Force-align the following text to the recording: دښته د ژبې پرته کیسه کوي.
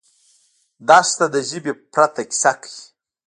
دښته 0.87 1.25
د 1.33 1.35
ژبې 1.49 1.73
پرته 1.91 2.21
کیسه 2.29 2.51
کوي. 2.61 2.79